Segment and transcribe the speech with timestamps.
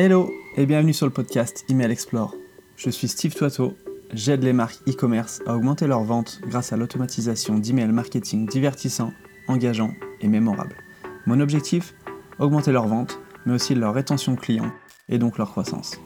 [0.00, 2.32] Hello et bienvenue sur le podcast Email Explore.
[2.76, 3.74] Je suis Steve Toiteau,
[4.12, 9.12] j'aide les marques e-commerce à augmenter leurs ventes grâce à l'automatisation d'email marketing divertissant,
[9.48, 10.76] engageant et mémorable.
[11.26, 11.94] Mon objectif
[12.38, 14.70] Augmenter leurs ventes, mais aussi leur rétention client
[15.08, 16.00] et donc leur croissance.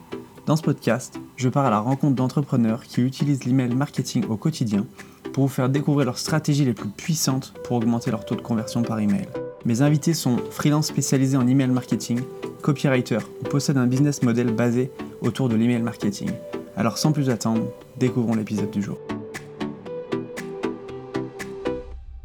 [0.46, 4.86] Dans ce podcast, je pars à la rencontre d'entrepreneurs qui utilisent l'email marketing au quotidien
[5.34, 8.80] pour vous faire découvrir leurs stratégies les plus puissantes pour augmenter leur taux de conversion
[8.80, 9.28] par email.
[9.66, 12.20] Mes invités sont freelance spécialisés en email marketing,
[12.62, 14.90] copywriter ou possèdent un business model basé
[15.20, 16.30] autour de l'email marketing.
[16.76, 17.66] Alors sans plus attendre,
[17.98, 18.98] découvrons l'épisode du jour.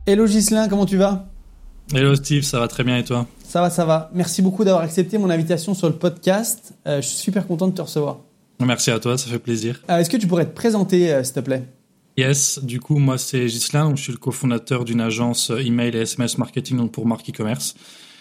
[0.05, 1.27] Hello Gislin, comment tu vas?
[1.93, 3.27] Hello Steve, ça va très bien et toi?
[3.43, 4.09] Ça va, ça va.
[4.13, 6.73] Merci beaucoup d'avoir accepté mon invitation sur le podcast.
[6.85, 8.19] Euh, je suis super content de te recevoir.
[8.59, 9.81] Merci à toi, ça fait plaisir.
[9.89, 11.63] Euh, Est-ce que tu pourrais te présenter, euh, s'il te plaît?
[12.17, 16.01] Yes, du coup, moi c'est Gislain, donc je suis le cofondateur d'une agence email et
[16.01, 17.75] SMS marketing donc pour marque e-commerce.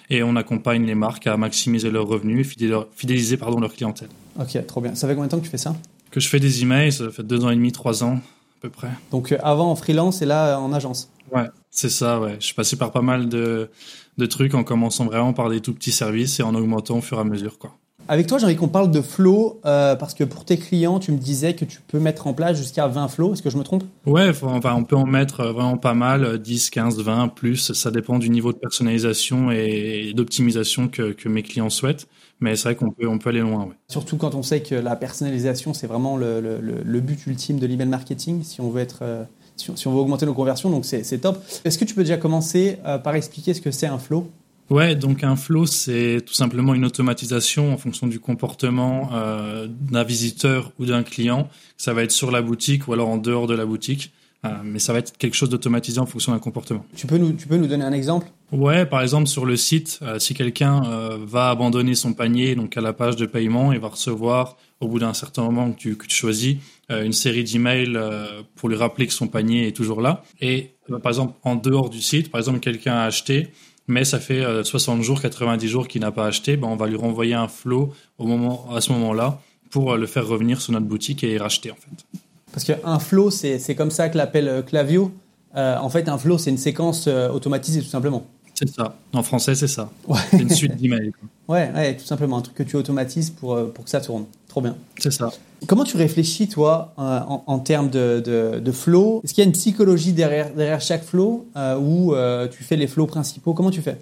[0.09, 4.09] Et on accompagne les marques à maximiser leurs revenus et fidéliser pardon, leur clientèle.
[4.39, 4.95] Ok, trop bien.
[4.95, 5.75] Ça fait combien de temps que tu fais ça?
[6.11, 8.71] Que je fais des emails, ça fait deux ans et demi, trois ans à peu
[8.71, 8.91] près.
[9.11, 11.11] Donc euh, avant en freelance et là euh, en agence?
[11.33, 12.37] Ouais, c'est ça, ouais.
[12.39, 13.69] Je suis passé par pas mal de,
[14.17, 17.19] de trucs en commençant vraiment par des tout petits services et en augmentant au fur
[17.19, 17.77] et à mesure, quoi.
[18.09, 21.11] Avec toi, j'ai envie qu'on parle de flow euh, parce que pour tes clients, tu
[21.11, 23.33] me disais que tu peux mettre en place jusqu'à 20 flows.
[23.33, 23.83] Est-ce que je me trompe?
[24.07, 27.29] Ouais, faut- enfin, on peut en mettre euh, vraiment pas mal, euh, 10, 15, 20,
[27.29, 27.73] plus.
[27.73, 32.07] Ça dépend du niveau de personnalisation et d'optimisation que, que mes clients souhaitent.
[32.39, 33.75] Mais c'est vrai qu'on peut, on peut aller loin, ouais.
[33.89, 37.59] Surtout quand on sait que la personnalisation, c'est vraiment le, le- le- le but ultime
[37.59, 39.25] de l'email marketing si on veut être, euh,
[39.57, 40.71] si, on, veut augmenter nos conversions.
[40.71, 41.43] Donc c'est c'est top.
[41.65, 44.29] Est-ce que tu peux déjà commencer euh, par expliquer ce que c'est un flow?
[44.71, 50.03] Ouais, donc un flow, c'est tout simplement une automatisation en fonction du comportement euh, d'un
[50.03, 51.49] visiteur ou d'un client.
[51.77, 54.13] Ça va être sur la boutique ou alors en dehors de la boutique.
[54.45, 56.85] Euh, mais ça va être quelque chose d'automatisé en fonction d'un comportement.
[56.95, 58.27] tu peux, nous, tu peux nous donner un exemple?
[58.53, 62.77] Ouais, par exemple sur le site, euh, si quelqu'un euh, va abandonner son panier donc
[62.77, 65.97] à la page de paiement, il va recevoir au bout d'un certain moment que tu,
[65.97, 66.57] que tu choisis
[66.91, 70.23] euh, une série d'emails euh, pour lui rappeler que son panier est toujours là.
[70.41, 73.49] Et par exemple en dehors du site, par exemple quelqu'un a acheté,
[73.89, 76.87] mais ça fait euh, 60 jours, 90 jours qu'il n'a pas acheté, ben on va
[76.87, 80.73] lui renvoyer un flow au moment à ce moment-là pour euh, le faire revenir sur
[80.73, 82.21] notre boutique et racheter en fait.
[82.53, 85.13] Parce qu'un flow, c'est c'est comme ça que l'appelle euh, Clavio.
[85.57, 88.27] Euh, en fait, un flow, c'est une séquence euh, automatisée tout simplement.
[88.55, 88.97] C'est ça.
[89.13, 89.91] En français, c'est ça.
[90.07, 90.19] Ouais.
[90.31, 91.13] C'est une suite d'emails.
[91.49, 94.25] Ouais, ouais, tout simplement un truc que tu automatises pour, euh, pour que ça tourne.
[94.57, 94.77] Trop bien.
[94.97, 95.31] C'est ça.
[95.67, 99.21] Comment tu réfléchis, toi, euh, en, en termes de, de, de flow?
[99.23, 102.77] Est-ce qu'il y a une psychologie derrière, derrière chaque flow euh, ou euh, tu fais
[102.77, 103.53] les flows principaux?
[103.53, 103.99] Comment tu fais?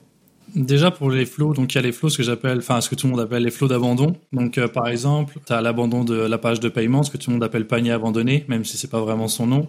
[0.55, 2.89] Déjà pour les flows, donc il y a les flows ce que j'appelle, enfin ce
[2.89, 4.15] que tout le monde appelle les flows d'abandon.
[4.33, 7.31] Donc euh, par exemple, tu as l'abandon de la page de paiement, ce que tout
[7.31, 9.67] le monde appelle panier abandonné, même si c'est pas vraiment son nom.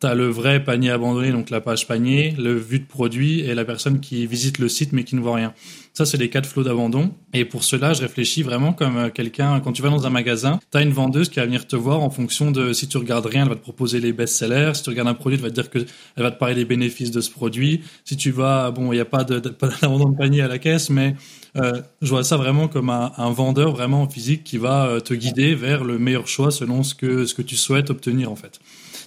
[0.00, 3.54] Tu as le vrai panier abandonné, donc la page panier, le vue de produit et
[3.54, 5.54] la personne qui visite le site mais qui ne voit rien.
[5.96, 7.14] Ça, c'est les quatre flows d'abandon.
[7.32, 10.60] Et pour cela, je réfléchis vraiment comme euh, quelqu'un, quand tu vas dans un magasin,
[10.70, 13.24] tu as une vendeuse qui va venir te voir en fonction de si tu regardes
[13.24, 14.72] rien, elle va te proposer les best-sellers.
[14.74, 16.66] Si tu regardes un produit, elle va te dire que elle va te parler des
[16.66, 17.80] bénéfices de ce produit.
[18.04, 21.16] Si tu vas, bon, il n'y a pas d'abandon de panier à la caisse, mais
[21.56, 25.14] euh, je vois ça vraiment comme un, un vendeur vraiment physique qui va euh, te
[25.14, 28.60] guider vers le meilleur choix selon ce que, ce que tu souhaites obtenir en fait.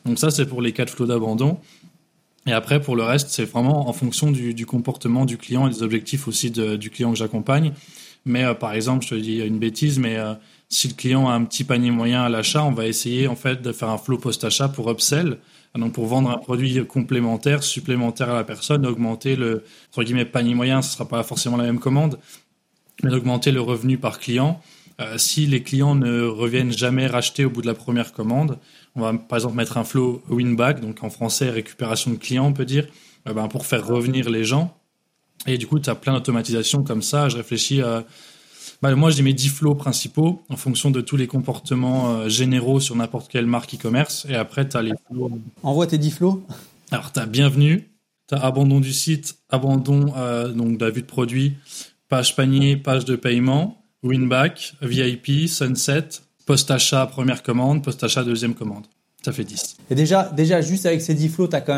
[0.06, 1.58] Donc ça, c'est pour les quatre flots d'abandon.
[2.46, 5.84] Et après, pour le reste, c'est vraiment en fonction du, comportement du client et des
[5.84, 7.74] objectifs aussi de- du client que j'accompagne.
[8.26, 10.34] Mais euh, par exemple, je te dis une bêtise, mais euh,
[10.70, 13.62] si le client a un petit panier moyen à l'achat, on va essayer en fait
[13.62, 15.38] de faire un flow post-achat pour upsell,
[15.76, 20.56] donc pour vendre un produit complémentaire, supplémentaire à la personne, augmenter le entre guillemets panier
[20.56, 22.20] moyen, ce sera pas forcément la même commande,
[23.04, 24.62] mais d'augmenter le revenu par client.
[25.00, 28.58] Euh, si les clients ne reviennent jamais racheter au bout de la première commande,
[28.96, 32.48] on va par exemple mettre un flow win back, donc en français récupération de clients,
[32.48, 32.88] on peut dire,
[33.28, 34.76] euh, ben, pour faire revenir les gens.
[35.48, 37.30] Et du coup, tu as plein d'automatisation comme ça.
[37.30, 38.06] Je réfléchis à.
[38.82, 42.80] Bah, moi, j'ai mes 10 flows principaux en fonction de tous les comportements euh, généraux
[42.80, 44.26] sur n'importe quelle marque e-commerce.
[44.30, 45.32] Et après, tu as les flows.
[45.64, 46.46] Envoie tes 10 flows.
[46.92, 47.90] Alors, tu as bienvenue,
[48.28, 51.56] tu as abandon du site, abandon euh, donc de la vue de produit,
[52.08, 58.88] page panier, page de paiement, winback, VIP, sunset, post-achat, première commande, post-achat, deuxième commande.
[59.24, 59.78] Ça fait 10.
[59.92, 61.76] Et déjà, déjà juste avec ces 10 flows, tu as, quand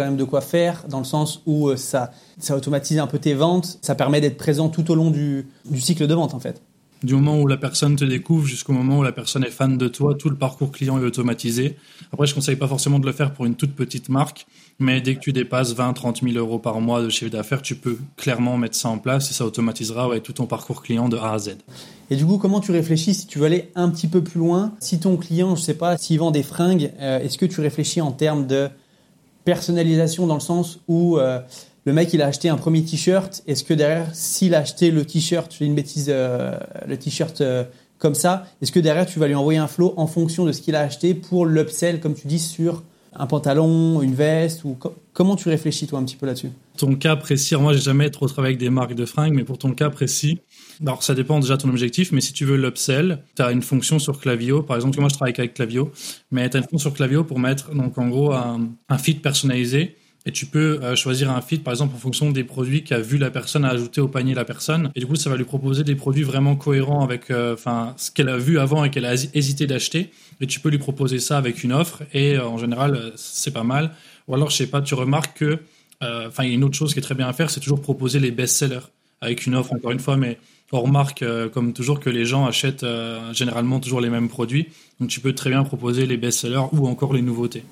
[0.00, 2.10] même de quoi faire dans le sens où euh, ça,
[2.40, 3.78] ça automatise un peu tes ventes.
[3.80, 6.60] Ça permet d'être présent tout au long du, du cycle de vente en fait.
[7.04, 9.86] Du moment où la personne te découvre jusqu'au moment où la personne est fan de
[9.86, 11.76] toi, tout le parcours client est automatisé.
[12.12, 14.46] Après, je conseille pas forcément de le faire pour une toute petite marque,
[14.80, 17.76] mais dès que tu dépasses 20, 30 000 euros par mois de chiffre d'affaires, tu
[17.76, 21.32] peux clairement mettre ça en place et ça automatisera tout ton parcours client de A
[21.34, 21.58] à Z.
[22.10, 24.72] Et du coup, comment tu réfléchis si tu veux aller un petit peu plus loin?
[24.80, 28.00] Si ton client, je sais pas, s'il vend des fringues, euh, est-ce que tu réfléchis
[28.00, 28.68] en termes de
[29.44, 31.40] personnalisation dans le sens où euh,
[31.88, 35.06] le mec il a acheté un premier t-shirt, est-ce que derrière, s'il a acheté le
[35.06, 36.54] t-shirt, je fais une bêtise, euh,
[36.86, 37.64] le t-shirt euh,
[37.96, 40.60] comme ça, est-ce que derrière tu vas lui envoyer un flow en fonction de ce
[40.60, 42.82] qu'il a acheté pour l'upsell, comme tu dis, sur
[43.14, 44.76] un pantalon, une veste ou
[45.14, 46.50] comment tu réfléchis toi un petit peu là-dessus?
[46.76, 49.56] Ton cas précis, moi j'ai jamais trop travaillé avec des marques de fringues, mais pour
[49.56, 50.40] ton cas précis,
[50.82, 53.62] alors ça dépend déjà de ton objectif, mais si tu veux l'upsell, tu as une
[53.62, 55.90] fonction sur Clavio, par exemple, moi je travaille avec Clavio,
[56.32, 59.22] mais tu as une fonction sur Clavio pour mettre donc en gros un, un feed
[59.22, 63.00] personnalisé et tu peux euh, choisir un feed par exemple en fonction des produits qu'a
[63.00, 64.90] vu la personne à ajouter au panier la personne.
[64.94, 68.10] Et du coup ça va lui proposer des produits vraiment cohérents avec euh, enfin ce
[68.10, 70.10] qu'elle a vu avant et qu'elle a hésité d'acheter.
[70.40, 72.02] Et tu peux lui proposer ça avec une offre.
[72.12, 73.92] Et euh, en général c'est pas mal.
[74.26, 75.60] Ou alors je sais pas tu remarques que
[76.00, 77.80] enfin il y a une autre chose qui est très bien à faire c'est toujours
[77.80, 78.86] proposer les best-sellers
[79.20, 80.16] avec une offre encore une fois.
[80.16, 80.38] Mais
[80.72, 81.24] on remarque
[81.54, 82.84] comme toujours que les gens achètent
[83.32, 84.68] généralement toujours les mêmes produits.
[85.00, 87.64] Donc tu peux très bien proposer les best-sellers ou encore les nouveautés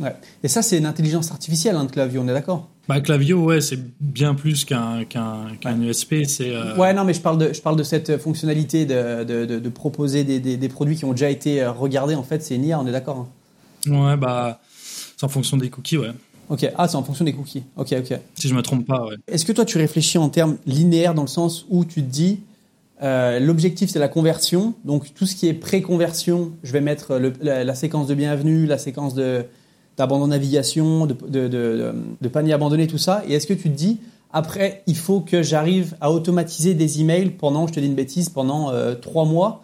[0.00, 0.14] Ouais.
[0.42, 3.78] Et ça, c'est une intelligence artificielle, hein, Clavio, on est d'accord bah, Clavio, ouais, c'est
[4.00, 6.24] bien plus qu'un qu'un USP.
[6.26, 9.46] C'est, euh, Ouais, non, mais je parle de, je parle de cette fonctionnalité de, de,
[9.58, 12.14] de, proposer des, des, des, produits qui ont déjà été euh, regardés.
[12.14, 13.26] En fait, c'est une IA, on est d'accord
[13.86, 14.60] hein Ouais, bah,
[15.16, 16.12] c'est en fonction des cookies, ouais.
[16.50, 17.62] Ok, ah, c'est en fonction des cookies.
[17.76, 18.18] Ok, ok.
[18.34, 19.16] Si je me trompe pas, ouais.
[19.28, 22.40] Est-ce que toi, tu réfléchis en termes linéaires dans le sens où tu te dis,
[23.02, 24.74] euh, l'objectif, c'est la conversion.
[24.84, 28.78] Donc, tout ce qui est pré-conversion, je vais mettre le, la, séquence de bienvenue, la
[28.78, 29.46] séquence de,
[29.96, 33.22] d'abandon de navigation, de, de, de, de, panier abandonné, tout ça.
[33.28, 34.00] Et est-ce que tu te dis,
[34.32, 38.28] après, il faut que j'arrive à automatiser des emails pendant, je te dis une bêtise,
[38.28, 39.62] pendant euh, trois mois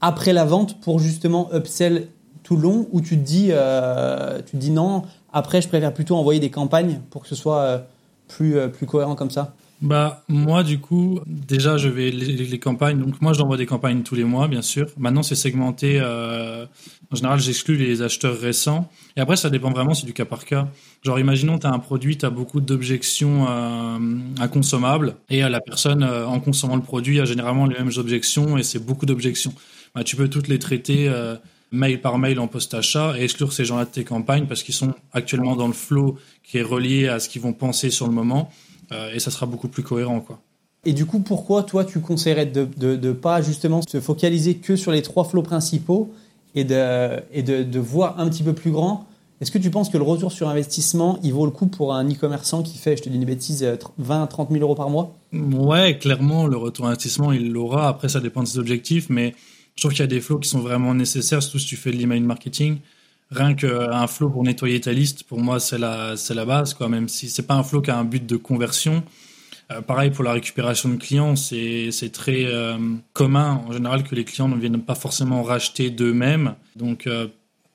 [0.00, 2.08] après la vente pour justement upsell
[2.44, 5.02] tout long Ou tu te dis, euh, tu te dis non,
[5.32, 7.78] après, je préfère plutôt envoyer des campagnes pour que ce soit euh,
[8.26, 9.54] plus, plus cohérent comme ça?
[9.80, 12.98] Bah moi du coup déjà je vais les, campagnes.
[12.98, 14.88] Donc moi j'envoie des campagnes tous les mois bien sûr.
[14.96, 16.66] Maintenant c'est segmenté euh,
[17.12, 18.90] en général j'exclus les acheteurs récents.
[19.16, 20.68] Et après ça dépend vraiment c'est du cas par cas.
[21.04, 23.98] Genre imaginons tu as un produit tu beaucoup d'objections euh,
[24.40, 25.14] inconsommables.
[25.30, 28.84] Et la personne euh, en consommant le produit a généralement les mêmes objections et c'est
[28.84, 29.54] beaucoup d'objections.
[29.94, 31.36] Bah, tu peux toutes les traiter euh,
[31.70, 34.94] mail par mail en post-achat et exclure ces gens-là de tes campagnes parce qu'ils sont
[35.12, 38.50] actuellement dans le flow qui est relié à ce qu'ils vont penser sur le moment
[38.92, 40.40] euh, et ça sera beaucoup plus cohérent, quoi.
[40.84, 44.92] Et du coup, pourquoi toi tu conseillerais de ne pas justement se focaliser que sur
[44.92, 46.12] les trois flots principaux
[46.54, 49.06] et de, et de, de voir un petit peu plus grand?
[49.40, 52.08] Est-ce que tu penses que le retour sur investissement, il vaut le coup pour un
[52.08, 53.66] e-commerçant qui fait, je te dis une bêtise,
[53.98, 55.16] 20 30 000 euros par mois?
[55.32, 57.88] Ouais, clairement, le retour sur investissement, il l'aura.
[57.88, 59.34] Après, ça dépend de ses objectifs, mais
[59.76, 61.92] je trouve qu'il y a des flots qui sont vraiment nécessaires, surtout si tu fais
[61.92, 62.78] de l'email marketing
[63.30, 66.88] rien qu'un flow pour nettoyer ta liste, pour moi, c'est la, la base, quoi.
[66.88, 69.02] Même si c'est pas un flow qui a un but de conversion.
[69.70, 72.78] Euh, pareil pour la récupération de clients, c'est, c'est très euh,
[73.12, 76.54] commun en général que les clients ne viennent pas forcément racheter d'eux-mêmes.
[76.74, 77.28] Donc, euh,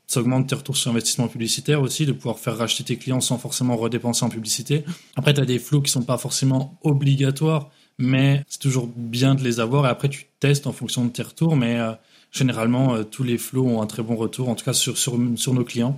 [0.08, 3.38] ça augmente tes retours sur investissement publicitaire aussi, de pouvoir faire racheter tes clients sans
[3.38, 4.84] forcément redépenser en publicité.
[5.16, 9.44] Après, tu as des flows qui sont pas forcément obligatoires, mais c'est toujours bien de
[9.44, 9.86] les avoir.
[9.86, 11.80] Et après, tu testes en fonction de tes retours, mais
[12.34, 15.18] généralement, euh, tous les flows ont un très bon retour, en tout cas sur, sur,
[15.36, 15.98] sur nos clients.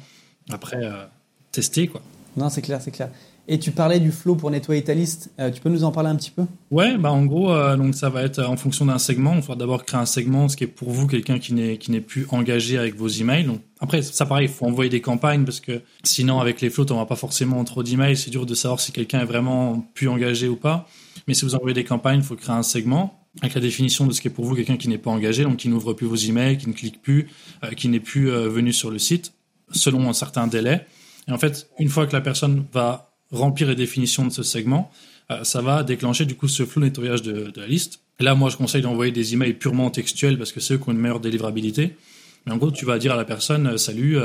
[0.52, 1.06] Après, euh,
[1.52, 2.02] tester, quoi.
[2.38, 3.10] Non, c'est clair, c'est clair.
[3.48, 5.32] Et tu parlais du flow pour nettoyer ta liste.
[5.40, 6.46] Euh, tu peux nous en parler un petit peu?
[6.72, 9.36] Ouais, bah en gros, donc ça va être en fonction d'un segment.
[9.36, 11.92] Il faut d'abord créer un segment, ce qui est pour vous quelqu'un qui n'est qui
[11.92, 13.44] n'est plus engagé avec vos emails.
[13.44, 16.86] Donc après, ça pareil, il faut envoyer des campagnes parce que sinon avec les flows,
[16.90, 18.18] on n'aura pas forcément trop d'emails.
[18.18, 20.88] C'est dur de savoir si quelqu'un est vraiment plus engagé ou pas.
[21.28, 24.14] Mais si vous envoyez des campagnes, il faut créer un segment avec la définition de
[24.14, 26.16] ce qui est pour vous quelqu'un qui n'est pas engagé, donc qui n'ouvre plus vos
[26.16, 27.28] emails, qui ne clique plus,
[27.64, 29.34] euh, qui n'est plus euh, venu sur le site,
[29.72, 30.86] selon un certain délai.
[31.28, 34.90] Et en fait, une fois que la personne va remplir les définitions de ce segment,
[35.32, 38.00] euh, ça va déclencher du coup ce flou nettoyage de, de, la liste.
[38.20, 40.94] Là, moi, je conseille d'envoyer des emails purement textuels parce que c'est eux qui ont
[40.94, 41.98] une meilleure délivrabilité.
[42.46, 44.18] Mais en gros, tu vas dire à la personne, salut,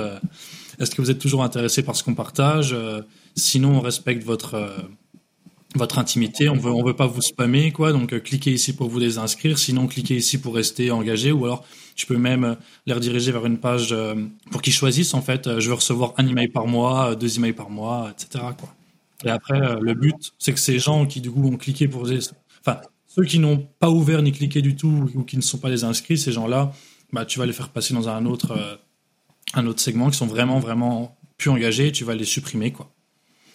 [0.79, 2.77] est-ce que vous êtes toujours intéressé par ce qu'on partage?
[3.35, 4.71] Sinon, on respecte votre
[5.75, 6.49] votre intimité.
[6.49, 7.93] On veut, on veut pas vous spammer, quoi.
[7.93, 9.59] Donc, euh, cliquez ici pour vous désinscrire.
[9.59, 11.33] Sinon, cliquez ici pour rester engagé.
[11.33, 12.55] Ou alors, tu peux même euh,
[12.87, 14.15] les rediriger vers une page euh,
[14.51, 15.61] pour qu'ils choisissent, en fait.
[15.61, 18.75] je veux recevoir un email par mois, deux emails par mois, etc., quoi.
[19.25, 22.09] Et après, le but, c'est que ces gens qui, du coup, ont cliqué pour,
[22.61, 25.69] enfin, ceux qui n'ont pas ouvert ni cliqué du tout ou qui ne sont pas
[25.69, 26.73] les inscrits, ces gens-là,
[27.13, 28.81] bah, tu vas les faire passer dans un autre,
[29.53, 32.91] un autre segment qui sont vraiment, vraiment plus engagés tu vas les supprimer, quoi.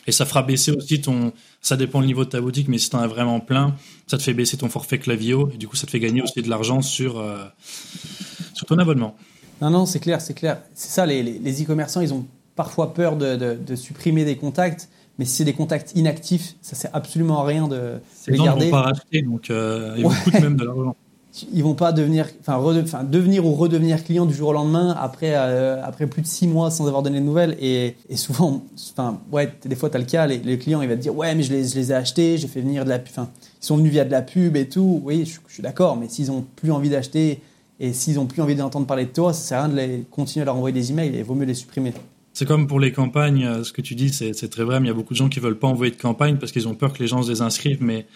[0.08, 1.34] Et ça fera baisser aussi ton.
[1.62, 3.76] Ça dépend le niveau de ta boutique, mais si tu en as vraiment plein,
[4.08, 6.42] ça te fait baisser ton forfait Clavio et du coup, ça te fait gagner aussi
[6.42, 7.44] de l'argent sur, euh,
[8.54, 9.16] sur ton abonnement.
[9.62, 10.62] Non, non, c'est clair, c'est clair.
[10.74, 15.36] C'est ça, les e-commerçants, ils ont parfois peur de, de, supprimer des contacts, mais si
[15.36, 18.72] c'est des contacts inactifs, ça sert absolument à rien de, les, les gens ne vont
[18.72, 20.96] pas racheter, donc euh, ils vous coûtent même de l'argent.
[21.52, 25.84] Ils vont pas devenir, enfin, devenir ou redevenir client du jour au lendemain après, euh,
[25.84, 27.58] après plus de six mois sans avoir donné de nouvelles.
[27.60, 30.96] Et, et souvent, enfin, ouais, des fois, tu as le cas, les, clients, ils vont
[30.96, 33.78] te dire, ouais, mais je les, ai achetés, j'ai fait venir de la, ils sont
[33.78, 35.02] venus via de la pub et tout.
[35.04, 37.42] Oui, je, suis d'accord, mais s'ils ont plus envie d'acheter
[37.80, 40.44] et s'ils ont plus envie d'entendre parler de toi, ça sert à rien de continuer
[40.44, 41.12] à leur envoyer des emails.
[41.14, 41.94] Il vaut mieux les supprimer.
[42.36, 44.90] C'est comme pour les campagnes, euh, ce que tu dis, c'est très vrai, mais il
[44.90, 46.92] y a beaucoup de gens qui veulent pas envoyer de campagne parce qu'ils ont peur
[46.92, 48.08] que les gens se désinscrivent, mais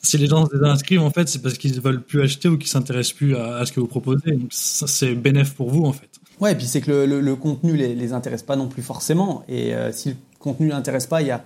[0.00, 2.70] si les gens se désinscrivent, en fait, c'est parce qu'ils veulent plus acheter ou qu'ils
[2.70, 4.32] s'intéressent plus à, ce que vous proposez.
[4.32, 6.08] Donc, c'est bénéf pour vous, en fait.
[6.40, 9.44] Ouais, et puis c'est que le, contenu les, les intéresse pas non plus forcément.
[9.46, 11.44] Et euh, si le contenu l'intéresse pas, il y a,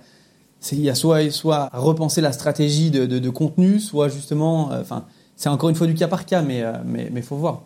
[0.71, 5.03] il y a soit, soit à repenser la stratégie de, contenu, soit justement, euh, enfin,
[5.35, 7.63] c'est encore une fois du cas par cas, mais, il mais, mais faut voir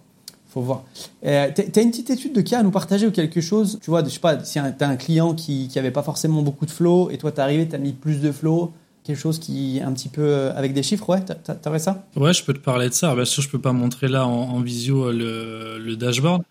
[0.50, 0.84] faut voir.
[1.25, 3.79] Euh, tu as une petite étude de cas à nous partager ou quelque chose?
[3.82, 6.65] Tu vois, je sais pas, si tu as un client qui n'avait pas forcément beaucoup
[6.65, 9.39] de flow et toi, tu es arrivé, tu as mis plus de flow, quelque chose
[9.39, 11.24] qui un petit peu euh, avec des chiffres, ouais,
[11.62, 12.06] t'aurais ça?
[12.15, 13.15] Ouais, je peux te parler de ça.
[13.15, 16.44] Bien sûr, je peux pas montrer là en, visio euh, le, le, dashboard,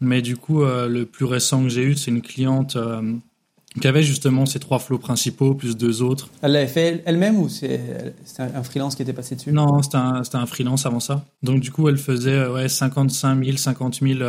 [0.00, 2.76] mais du coup, euh, le plus récent que j'ai eu, c'est une cliente
[3.80, 6.30] qui avait justement ces trois flots principaux plus deux autres.
[6.42, 7.80] Elle l'avait fait elle-même ou c'est
[8.38, 9.52] un freelance qui était passé dessus?
[9.52, 11.24] Non, c'était un, un, freelance avant ça.
[11.42, 14.20] Donc du coup, elle faisait ouais, 55 000, 50 000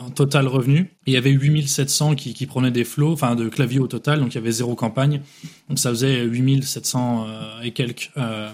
[0.00, 0.86] en total revenus.
[1.06, 4.20] il y avait 8 700 qui, qui prenaient des flots, enfin de clavier au total,
[4.20, 5.20] donc il y avait zéro campagne.
[5.68, 8.50] Donc ça faisait 8 700 euh, et quelques euh,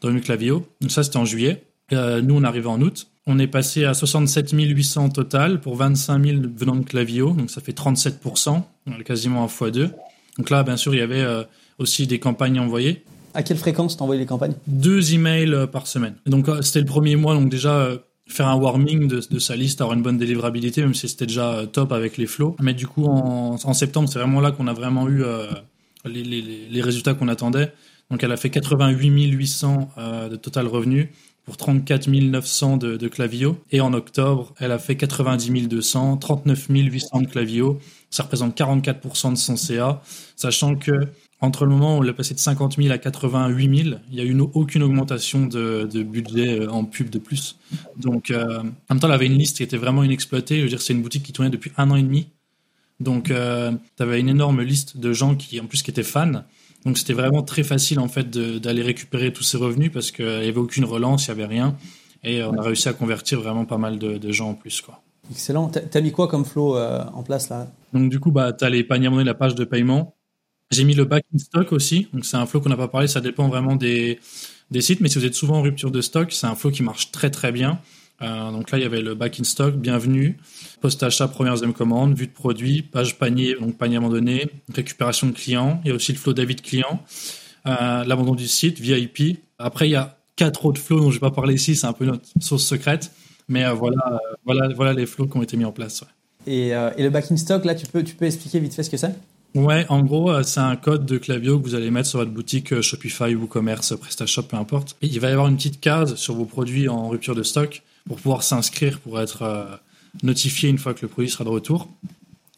[0.00, 0.50] dans le clavier.
[0.50, 1.64] Donc ça, c'était en juillet.
[1.94, 3.08] Euh, nous, on arrivait en août.
[3.26, 7.60] On est passé à 67 800 total pour 25 000 venant de Clavio, donc ça
[7.60, 8.62] fait 37%
[9.04, 9.90] quasiment fois deux.
[10.36, 11.42] Donc là, bien sûr, il y avait euh,
[11.78, 13.02] aussi des campagnes envoyées.
[13.32, 14.54] À quelle fréquence t'envoyais les campagnes?
[14.66, 16.14] Deux emails euh, par semaine.
[16.26, 17.88] donc c'était le premier mois, donc déjà
[18.26, 21.92] faire un warming de, sa liste, avoir une bonne délivrabilité, même si c'était déjà top
[21.92, 22.56] avec les flows.
[22.60, 25.22] Mais du coup, en, septembre, c'est vraiment là qu'on a vraiment eu
[26.06, 26.22] les,
[26.70, 27.72] les, résultats qu'on attendait.
[28.10, 29.90] Donc elle a fait 88 800
[30.30, 31.08] de total revenus
[31.44, 33.58] pour 34 900 de, de clavio.
[33.70, 37.80] Et en octobre, elle a fait 90 200, 39 800 de clavio.
[38.10, 40.02] Ça représente 44% de son CA,
[40.36, 40.92] sachant que
[41.40, 44.20] entre le moment où on l'a passé de 50 000 à 88 000, il n'y
[44.20, 47.56] a eu aucune augmentation de, de, budget euh, en pub de plus.
[47.96, 50.58] Donc, euh, en même temps, elle avait une liste qui était vraiment inexploitée.
[50.58, 52.28] Je veux dire, c'est une boutique qui tournait depuis un an et demi.
[53.00, 56.44] Donc, euh, tu avais une énorme liste de gens qui, en plus, qui étaient fans.
[56.84, 60.48] Donc c'était vraiment très facile en fait d'aller récupérer tous ces revenus parce qu'il n'y
[60.48, 61.76] avait aucune relance, il n'y avait rien.
[62.22, 64.80] Et on a réussi à convertir vraiment pas mal de, gens en plus.
[64.80, 65.02] Quoi.
[65.30, 65.68] Excellent.
[65.68, 67.68] T'as mis quoi comme flow euh, en place là?
[67.92, 70.16] Donc du coup, bah, tu as les paniers la page de paiement.
[70.70, 72.08] J'ai mis le back in stock aussi.
[72.12, 74.18] Donc c'est un flow qu'on n'a pas parlé, ça dépend vraiment des,
[74.70, 75.00] des sites.
[75.00, 77.30] Mais si vous êtes souvent en rupture de stock, c'est un flow qui marche très
[77.30, 77.78] très bien.
[78.22, 80.38] Euh, donc là, il y avait le back in stock, bienvenue,
[80.80, 85.80] post-achat, première, deuxième commande, vue de produit, page panier, donc panier abandonné, récupération de clients.
[85.84, 87.02] Il y a aussi le flow d'avis de clients,
[87.66, 89.40] euh, l'abandon du site, VIP.
[89.58, 91.92] Après, il y a quatre autres flows dont je vais pas parler ici, c'est un
[91.92, 93.10] peu notre source secrète.
[93.48, 96.04] Mais euh, voilà, voilà, voilà les flows qui ont été mis en place.
[96.46, 98.90] Et, et, le back in stock, là, tu peux, tu peux expliquer vite fait ce
[98.90, 99.14] que c'est?
[99.54, 102.80] Ouais, en gros, c'est un code de Clavio que vous allez mettre sur votre boutique
[102.80, 104.96] Shopify, ou commerce PrestaShop, peu importe.
[105.00, 107.82] Et il va y avoir une petite case sur vos produits en rupture de stock
[108.06, 109.64] pour pouvoir s'inscrire, pour être euh,
[110.22, 111.88] notifié une fois que le produit sera de retour.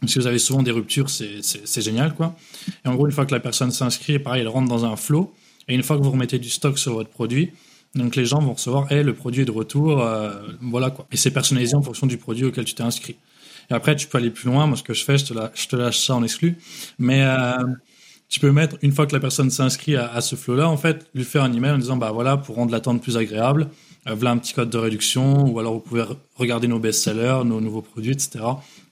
[0.00, 2.36] Donc, si vous avez souvent des ruptures, c'est génial, quoi.
[2.84, 5.32] Et en gros, une fois que la personne s'inscrit, pareil, elle rentre dans un flow.
[5.68, 7.50] Et une fois que vous remettez du stock sur votre produit,
[7.94, 11.06] donc les gens vont recevoir, hey, le produit est de retour, euh, voilà quoi.
[11.12, 13.16] Et c'est personnalisé en fonction du produit auquel tu t'es inscrit.
[13.70, 14.66] Et après, tu peux aller plus loin.
[14.66, 16.56] Moi, ce que je fais, je te, je te lâche ça en exclu.
[16.98, 17.56] Mais euh,
[18.28, 21.24] tu peux mettre, une fois que la personne s'inscrit à, ce flow-là, en fait, lui
[21.24, 23.68] faire un email en disant, bah voilà, pour rendre l'attente plus agréable,
[24.14, 26.04] voilà un petit code de réduction, ou alors vous pouvez
[26.36, 28.44] regarder nos best-sellers, nos nouveaux produits, etc.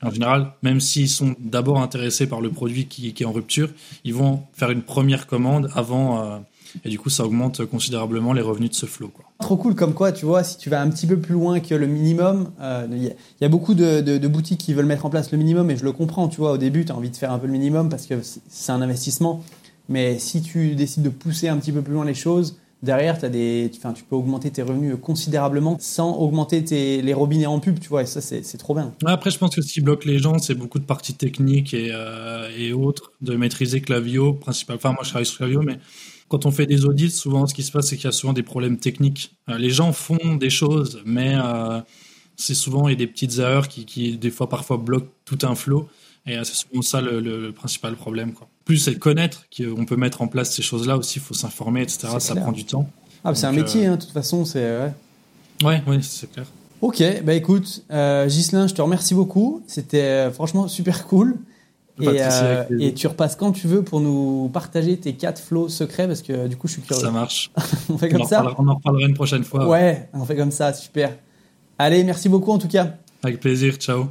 [0.02, 3.70] En général, même s'ils sont d'abord intéressés par le produit qui, est en rupture,
[4.04, 6.38] ils vont faire une première commande avant, euh,
[6.84, 9.08] et du coup, ça augmente considérablement les revenus de ce flow.
[9.08, 9.24] Quoi.
[9.40, 11.74] Trop cool, comme quoi, tu vois, si tu vas un petit peu plus loin que
[11.74, 15.38] le minimum, euh, il y, a beaucoup de, boutiques qui veulent mettre en place le
[15.38, 17.38] minimum, et je le comprends, tu vois, au début, tu as envie de faire un
[17.38, 18.14] peu le minimum parce que
[18.48, 19.42] c'est un investissement,
[19.88, 23.28] mais si tu décides de pousser un petit peu plus loin les choses, derrière, as
[23.28, 27.78] des, enfin, tu peux augmenter tes revenus considérablement sans augmenter tes, les robinets en pub,
[27.80, 28.92] tu vois, et ça, c'est trop bien.
[29.06, 31.90] Après, je pense que ce qui bloque les gens, c'est beaucoup de parties techniques et,
[31.92, 34.78] euh, et autres, de maîtriser Clavio, principalement.
[34.78, 35.78] Enfin, moi, je travaille sur Clavio, mais
[36.28, 38.32] quand on fait des audits, souvent, ce qui se passe, c'est qu'il y a souvent
[38.32, 39.34] des problèmes techniques.
[39.48, 41.80] Euh, les gens font des choses, mais euh,
[42.36, 45.88] c'est souvent a des petites erreurs qui, qui, des fois, parfois, bloquent tout un flow.
[46.26, 48.32] Et c'est souvent ça le, le, principal problème.
[48.32, 48.48] Quoi.
[48.64, 52.08] Plus c'est connaître qu'on peut mettre en place ces choses-là aussi, il faut s'informer, etc.
[52.18, 52.88] Ça prend du temps.
[53.24, 54.44] Ah, c'est un métier, euh, hein, de toute façon.
[54.44, 54.92] C'est, ouais,
[55.64, 56.46] ouais, ouais c'est clair.
[56.84, 59.62] Ok, bah écoute, euh, Gislin, je te remercie beaucoup.
[59.66, 61.38] C'était euh, franchement super cool.
[62.00, 66.20] Euh, et, tu repasses quand tu veux pour nous partager tes quatre flots secrets parce
[66.20, 67.00] que du coup, je suis curieux.
[67.00, 67.50] Ça marche.
[67.88, 68.44] on fait comme ça.
[68.58, 69.66] on en reparlera une prochaine fois.
[69.66, 71.16] Ouais, on fait comme ça, super.
[71.78, 72.96] Allez, merci beaucoup en tout cas.
[73.22, 74.08] Avec plaisir, ciao.